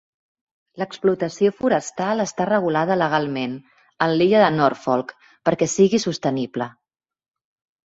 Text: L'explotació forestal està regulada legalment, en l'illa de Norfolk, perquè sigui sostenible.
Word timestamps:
L'explotació 0.83 1.51
forestal 1.57 2.23
està 2.23 2.47
regulada 2.51 2.97
legalment, 3.03 3.53
en 4.07 4.15
l'illa 4.17 4.41
de 4.47 4.49
Norfolk, 4.57 5.15
perquè 5.51 5.71
sigui 5.77 6.03
sostenible. 6.09 6.73